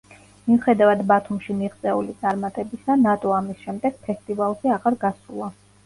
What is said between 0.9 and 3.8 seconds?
ბათუმში მიღწეული წარმატებისა ნატო ამის